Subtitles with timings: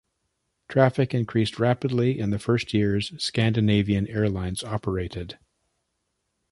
[0.67, 5.37] Traffic increased rapidly in the first years Scandinavian Airlines operated.